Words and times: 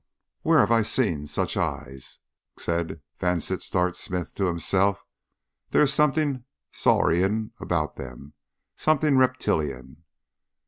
"Where 0.41 0.57
have 0.61 0.71
I 0.71 0.81
seen 0.81 1.27
such 1.27 1.55
eyes?" 1.55 2.17
said 2.57 3.01
Vansittart 3.19 3.95
Smith 3.95 4.33
to 4.33 4.47
himself. 4.47 5.05
"There 5.69 5.83
is 5.83 5.93
something 5.93 6.43
saurian 6.71 7.51
about 7.59 7.97
them, 7.97 8.33
something 8.75 9.15
reptilian. 9.17 9.97